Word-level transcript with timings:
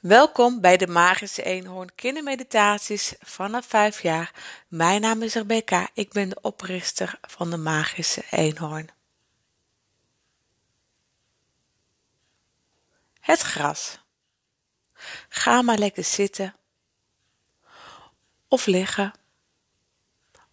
Welkom 0.00 0.60
bij 0.60 0.76
de 0.76 0.86
Magische 0.86 1.42
Eenhoorn 1.42 1.94
Kindermeditaties 1.94 3.14
vanaf 3.20 3.66
5 3.66 4.02
jaar. 4.02 4.34
Mijn 4.68 5.00
naam 5.00 5.22
is 5.22 5.34
Rebecca, 5.34 5.88
ik 5.94 6.12
ben 6.12 6.28
de 6.28 6.38
oprichter 6.40 7.18
van 7.20 7.50
de 7.50 7.56
Magische 7.56 8.24
Eenhoorn. 8.30 8.88
Het 13.20 13.40
gras. 13.40 13.98
Ga 15.28 15.62
maar 15.62 15.78
lekker 15.78 16.04
zitten 16.04 16.54
of 18.48 18.66
liggen 18.66 19.12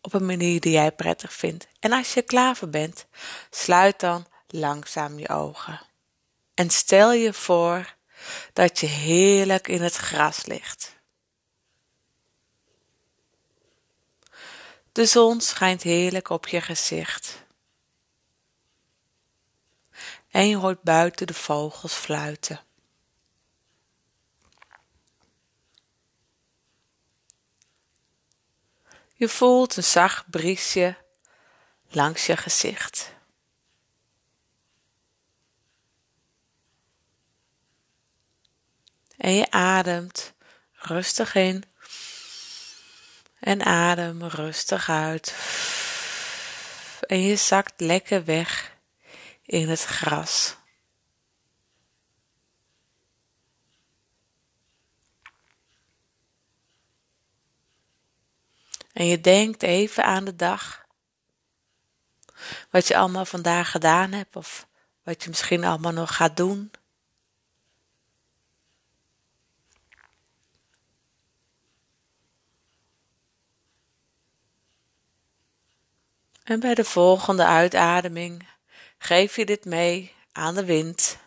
op 0.00 0.12
een 0.12 0.26
manier 0.26 0.60
die 0.60 0.72
jij 0.72 0.92
prettig 0.92 1.32
vindt. 1.32 1.68
En 1.80 1.92
als 1.92 2.14
je 2.14 2.22
klaar 2.22 2.58
bent, 2.70 3.06
sluit 3.50 4.00
dan 4.00 4.26
langzaam 4.46 5.18
je 5.18 5.28
ogen. 5.28 5.80
En 6.54 6.70
stel 6.70 7.12
je 7.12 7.32
voor 7.32 7.95
dat 8.52 8.80
je 8.80 8.86
heerlijk 8.86 9.68
in 9.68 9.82
het 9.82 9.96
gras 9.96 10.46
ligt. 10.46 10.94
De 14.92 15.06
zon 15.06 15.40
schijnt 15.40 15.82
heerlijk 15.82 16.28
op 16.28 16.48
je 16.48 16.60
gezicht. 16.60 17.44
En 20.30 20.48
je 20.48 20.56
hoort 20.56 20.82
buiten 20.82 21.26
de 21.26 21.34
vogels 21.34 21.94
fluiten. 21.94 22.60
Je 29.14 29.28
voelt 29.28 29.76
een 29.76 29.84
zacht 29.84 30.30
briesje 30.30 30.96
langs 31.88 32.26
je 32.26 32.36
gezicht. 32.36 33.15
En 39.16 39.34
je 39.34 39.50
ademt 39.50 40.32
rustig 40.72 41.34
in. 41.34 41.64
En 43.40 43.64
adem 43.64 44.24
rustig 44.24 44.88
uit. 44.88 45.34
En 47.00 47.20
je 47.20 47.36
zakt 47.36 47.80
lekker 47.80 48.24
weg 48.24 48.76
in 49.42 49.68
het 49.68 49.84
gras. 49.84 50.56
En 58.92 59.06
je 59.06 59.20
denkt 59.20 59.62
even 59.62 60.04
aan 60.04 60.24
de 60.24 60.36
dag. 60.36 60.86
Wat 62.70 62.88
je 62.88 62.96
allemaal 62.96 63.24
vandaag 63.24 63.70
gedaan 63.70 64.12
hebt 64.12 64.36
of 64.36 64.66
wat 65.02 65.22
je 65.22 65.28
misschien 65.28 65.64
allemaal 65.64 65.92
nog 65.92 66.16
gaat 66.16 66.36
doen. 66.36 66.70
En 76.46 76.60
bij 76.60 76.74
de 76.74 76.84
volgende 76.84 77.44
uitademing 77.44 78.48
geef 78.98 79.36
je 79.36 79.44
dit 79.44 79.64
mee 79.64 80.14
aan 80.32 80.54
de 80.54 80.64
wind. 80.64 81.18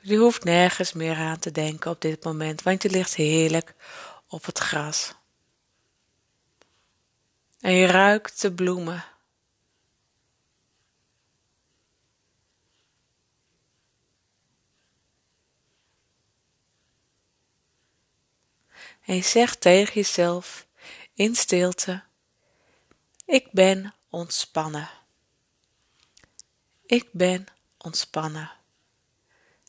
Je 0.00 0.16
hoeft 0.16 0.44
nergens 0.44 0.92
meer 0.92 1.16
aan 1.16 1.38
te 1.38 1.50
denken 1.50 1.90
op 1.90 2.00
dit 2.00 2.24
moment, 2.24 2.62
want 2.62 2.82
je 2.82 2.90
ligt 2.90 3.14
heerlijk 3.14 3.74
op 4.28 4.44
het 4.44 4.58
gras. 4.58 5.14
En 7.60 7.72
je 7.72 7.86
ruikt 7.86 8.40
de 8.40 8.52
bloemen. 8.52 9.04
En 19.04 19.24
zegt 19.24 19.60
tegen 19.60 19.94
jezelf 19.94 20.66
in 21.14 21.36
stilte: 21.36 22.02
Ik 23.24 23.48
ben 23.50 23.94
ontspannen. 24.10 24.90
Ik 26.86 27.08
ben 27.12 27.46
ontspannen. 27.78 28.50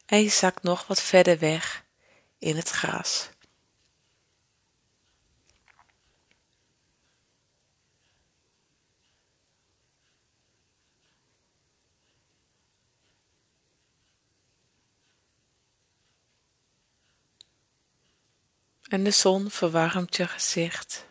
En 0.05 0.22
je 0.22 0.29
zakt 0.29 0.63
nog 0.63 0.88
wat 0.88 1.01
verder 1.01 1.39
weg 1.39 1.83
in 2.38 2.55
het 2.55 2.69
gras. 2.69 3.29
En 18.93 19.03
de 19.03 19.11
zon 19.11 19.51
verwarmt 19.51 20.15
je 20.15 20.27
gezicht. 20.27 21.05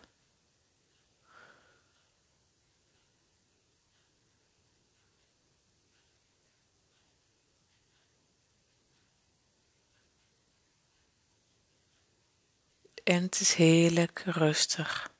En 13.03 13.23
het 13.23 13.39
is 13.39 13.53
heerlijk 13.53 14.23
rustig. 14.25 15.11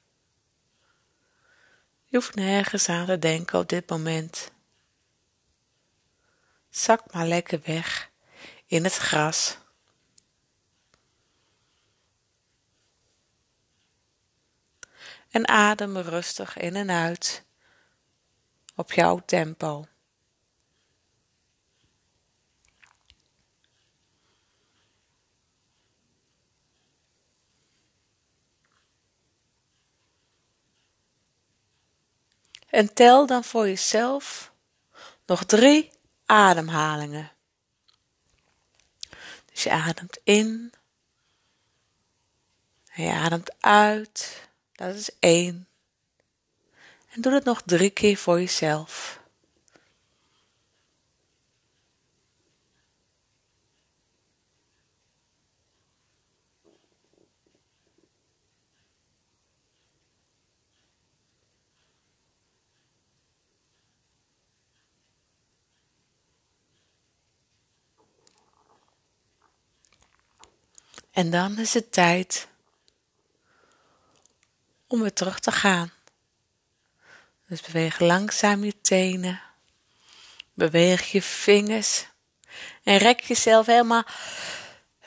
Je 2.05 2.17
hoeft 2.17 2.35
nergens 2.35 2.89
aan 2.89 3.05
te 3.05 3.19
denken 3.19 3.59
op 3.59 3.69
dit 3.69 3.89
moment. 3.89 4.51
Zak 6.69 7.13
maar 7.13 7.27
lekker 7.27 7.61
weg 7.63 8.09
in 8.65 8.83
het 8.83 8.97
gras. 8.97 9.57
En 15.33 15.47
adem 15.47 15.97
rustig 15.97 16.57
in 16.57 16.75
en 16.75 16.89
uit 16.89 17.43
op 18.75 18.91
jouw 18.91 19.21
tempo. 19.25 19.85
En 32.69 32.93
tel 32.93 33.25
dan 33.25 33.43
voor 33.43 33.67
jezelf 33.67 34.51
nog 35.25 35.43
drie 35.43 35.91
ademhalingen. 36.25 37.31
Dus 39.45 39.63
je 39.63 39.71
ademt 39.71 40.19
in. 40.23 40.73
Je 42.93 43.11
ademt 43.11 43.61
uit. 43.61 44.51
Dat 44.75 44.95
is 44.95 45.09
één. 45.19 45.67
En 47.09 47.21
doe 47.21 47.33
het 47.33 47.43
nog 47.43 47.61
drie 47.65 47.89
keer 47.89 48.17
voor 48.17 48.39
jezelf. 48.39 49.21
En 71.11 71.29
dan 71.29 71.59
is 71.59 71.73
het 71.73 71.91
tijd 71.91 72.47
om 74.93 75.01
weer 75.01 75.13
terug 75.13 75.39
te 75.39 75.51
gaan. 75.51 75.91
Dus 77.47 77.61
beweeg 77.61 77.99
langzaam 77.99 78.63
je 78.63 78.81
tenen. 78.81 79.41
Beweeg 80.53 81.11
je 81.11 81.21
vingers. 81.21 82.07
En 82.83 82.97
rek 82.97 83.19
jezelf 83.19 83.65
helemaal 83.65 84.03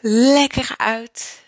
lekker 0.01 0.75
uit. 0.77 1.43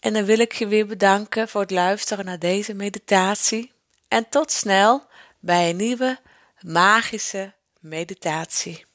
En 0.00 0.12
dan 0.12 0.24
wil 0.24 0.38
ik 0.38 0.52
je 0.52 0.66
weer 0.66 0.86
bedanken 0.86 1.48
voor 1.48 1.60
het 1.60 1.70
luisteren 1.70 2.24
naar 2.24 2.38
deze 2.38 2.74
meditatie. 2.74 3.72
En 4.08 4.28
tot 4.28 4.50
snel 4.52 5.06
bij 5.38 5.70
een 5.70 5.76
nieuwe 5.76 6.18
magische 6.60 7.52
meditatie. 7.80 8.89